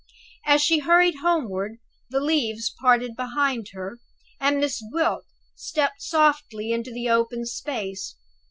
As 0.47 0.63
she 0.63 0.79
hurried 0.79 1.17
homeward, 1.21 1.77
the 2.09 2.19
leaves 2.19 2.73
parted 2.81 3.15
behind 3.15 3.67
her, 3.73 3.99
and 4.39 4.57
Miss 4.59 4.81
Gwilt 4.91 5.25
stepped 5.53 6.01
softly 6.01 6.71
into 6.71 6.91
the 6.91 7.07
open 7.07 7.45
space. 7.45 8.15